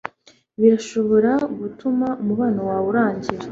birashobora 0.59 1.31
gutuma 1.59 2.07
umubano 2.21 2.61
wawe 2.69 2.85
urangira 2.91 3.45